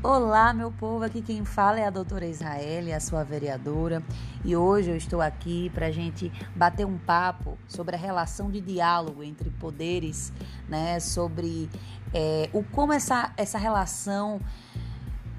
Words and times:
Olá, 0.00 0.52
meu 0.52 0.70
povo. 0.70 1.02
Aqui 1.02 1.20
quem 1.20 1.44
fala 1.44 1.80
é 1.80 1.84
a 1.84 1.90
doutora 1.90 2.24
Israel, 2.24 2.94
a 2.94 3.00
sua 3.00 3.24
vereadora. 3.24 4.00
E 4.44 4.54
hoje 4.54 4.90
eu 4.90 4.96
estou 4.96 5.20
aqui 5.20 5.70
para 5.70 5.86
a 5.86 5.90
gente 5.90 6.30
bater 6.54 6.86
um 6.86 6.96
papo 6.96 7.58
sobre 7.66 7.96
a 7.96 7.98
relação 7.98 8.48
de 8.48 8.60
diálogo 8.60 9.24
entre 9.24 9.50
poderes, 9.50 10.32
né? 10.68 11.00
Sobre 11.00 11.68
é, 12.14 12.48
o 12.52 12.62
como 12.62 12.92
essa, 12.92 13.32
essa 13.36 13.58
relação 13.58 14.40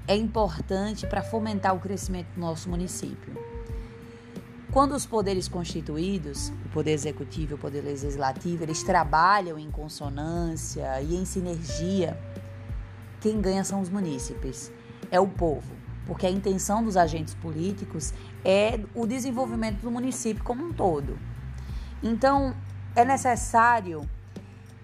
é 0.06 0.14
importante 0.14 1.06
para 1.06 1.22
fomentar 1.22 1.74
o 1.74 1.80
crescimento 1.80 2.28
do 2.34 2.40
nosso 2.42 2.68
município. 2.68 3.32
Quando 4.70 4.94
os 4.94 5.06
poderes 5.06 5.48
constituídos, 5.48 6.52
o 6.66 6.68
poder 6.68 6.92
executivo 6.92 7.52
e 7.52 7.54
o 7.54 7.58
poder 7.58 7.80
legislativo, 7.80 8.62
eles 8.62 8.82
trabalham 8.82 9.58
em 9.58 9.70
consonância 9.70 11.00
e 11.00 11.16
em 11.16 11.24
sinergia, 11.24 12.16
quem 13.20 13.40
ganha 13.40 13.64
são 13.64 13.80
os 13.80 13.88
munícipes, 13.88 14.72
é 15.10 15.20
o 15.20 15.28
povo, 15.28 15.72
porque 16.06 16.26
a 16.26 16.30
intenção 16.30 16.82
dos 16.82 16.96
agentes 16.96 17.34
políticos 17.34 18.14
é 18.44 18.80
o 18.94 19.06
desenvolvimento 19.06 19.80
do 19.80 19.90
município 19.90 20.42
como 20.42 20.64
um 20.64 20.72
todo. 20.72 21.18
Então, 22.02 22.54
é 22.96 23.04
necessário 23.04 24.08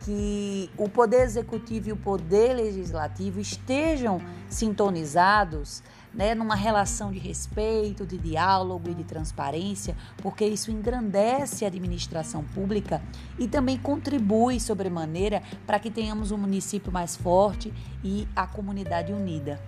que 0.00 0.70
o 0.76 0.88
poder 0.88 1.22
executivo 1.22 1.88
e 1.88 1.92
o 1.92 1.96
poder 1.96 2.54
legislativo 2.54 3.40
estejam 3.40 4.20
sintonizados 4.48 5.82
né, 6.16 6.34
numa 6.34 6.54
relação 6.54 7.12
de 7.12 7.18
respeito, 7.18 8.06
de 8.06 8.16
diálogo 8.16 8.88
e 8.88 8.94
de 8.94 9.04
transparência, 9.04 9.94
porque 10.16 10.46
isso 10.46 10.70
engrandece 10.70 11.64
a 11.64 11.68
administração 11.68 12.42
pública 12.42 13.02
e 13.38 13.46
também 13.46 13.76
contribui 13.76 14.58
sobremaneira 14.58 15.42
para 15.66 15.78
que 15.78 15.90
tenhamos 15.90 16.30
um 16.30 16.38
município 16.38 16.90
mais 16.90 17.14
forte 17.14 17.72
e 18.02 18.26
a 18.34 18.46
comunidade 18.46 19.12
unida. 19.12 19.60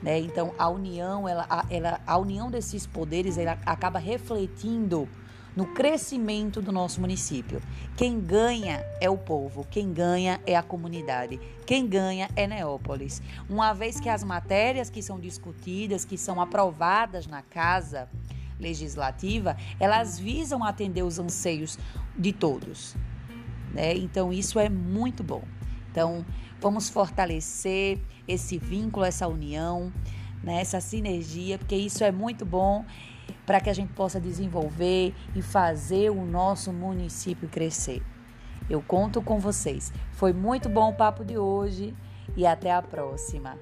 Né? 0.00 0.20
Então, 0.20 0.54
a 0.56 0.68
união, 0.68 1.28
ela, 1.28 1.66
ela, 1.68 2.00
a 2.06 2.16
união 2.16 2.48
desses 2.48 2.86
poderes 2.86 3.36
ela 3.36 3.58
acaba 3.66 3.98
refletindo 3.98 5.08
no 5.56 5.66
crescimento 5.66 6.60
do 6.60 6.70
nosso 6.70 7.00
município. 7.00 7.62
Quem 7.96 8.20
ganha 8.20 8.84
é 9.00 9.08
o 9.08 9.16
povo, 9.16 9.66
quem 9.70 9.90
ganha 9.90 10.38
é 10.46 10.54
a 10.54 10.62
comunidade, 10.62 11.40
quem 11.64 11.88
ganha 11.88 12.28
é 12.36 12.46
Neópolis. 12.46 13.22
Uma 13.48 13.72
vez 13.72 13.98
que 13.98 14.10
as 14.10 14.22
matérias 14.22 14.90
que 14.90 15.02
são 15.02 15.18
discutidas, 15.18 16.04
que 16.04 16.18
são 16.18 16.40
aprovadas 16.40 17.26
na 17.26 17.40
casa 17.40 18.06
legislativa, 18.60 19.56
elas 19.80 20.18
visam 20.18 20.62
atender 20.62 21.02
os 21.02 21.18
anseios 21.18 21.78
de 22.16 22.32
todos. 22.32 22.94
Né? 23.72 23.94
Então, 23.96 24.32
isso 24.32 24.58
é 24.58 24.68
muito 24.68 25.24
bom. 25.24 25.42
Então, 25.90 26.24
vamos 26.60 26.90
fortalecer 26.90 27.98
esse 28.28 28.58
vínculo, 28.58 29.04
essa 29.04 29.26
união, 29.26 29.90
né? 30.42 30.60
essa 30.60 30.80
sinergia, 30.80 31.58
porque 31.58 31.76
isso 31.76 32.04
é 32.04 32.12
muito 32.12 32.44
bom 32.44 32.84
para 33.46 33.60
que 33.60 33.70
a 33.70 33.72
gente 33.72 33.92
possa 33.92 34.20
desenvolver 34.20 35.14
e 35.34 35.40
fazer 35.40 36.10
o 36.10 36.26
nosso 36.26 36.72
município 36.72 37.48
crescer. 37.48 38.02
Eu 38.68 38.82
conto 38.82 39.22
com 39.22 39.38
vocês. 39.38 39.92
Foi 40.12 40.32
muito 40.32 40.68
bom 40.68 40.90
o 40.90 40.94
papo 40.94 41.24
de 41.24 41.38
hoje 41.38 41.94
e 42.36 42.44
até 42.44 42.72
a 42.72 42.82
próxima. 42.82 43.56